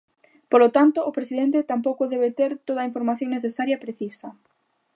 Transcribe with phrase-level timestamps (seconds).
[0.51, 4.27] Polo tanto, o presidente tampouco debe ter toda a información necesaria e precisa.